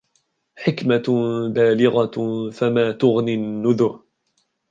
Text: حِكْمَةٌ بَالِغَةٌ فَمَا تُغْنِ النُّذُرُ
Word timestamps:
حِكْمَةٌ 0.57 1.03
بَالِغَةٌ 1.55 2.49
فَمَا 2.51 2.91
تُغْنِ 2.91 3.29
النُّذُرُ 3.29 3.99